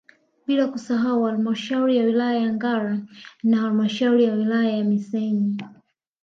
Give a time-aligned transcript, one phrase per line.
[0.47, 2.99] Bila kusahau halmashauri ya wilaya ya Ngara
[3.43, 5.57] na halmashauri ya wilaya ya Misenyi